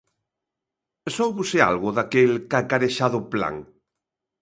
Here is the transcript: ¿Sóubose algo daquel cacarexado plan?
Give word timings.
¿Sóubose 1.15 1.57
algo 1.71 1.89
daquel 1.97 2.31
cacarexado 2.51 3.19
plan? 3.31 3.55